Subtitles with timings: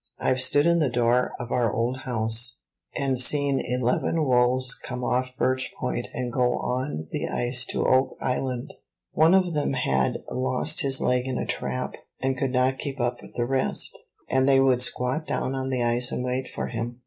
[0.17, 2.57] I've stood in the door of our old house,
[2.95, 8.17] and seen eleven wolves come off Birch Point and go on the ice to Oak
[8.19, 8.73] Island:
[9.11, 13.21] one of them had lost his leg in a trap, and could not keep up
[13.21, 13.95] with the rest,
[14.27, 16.97] and they would squat down on the ice and wait for him.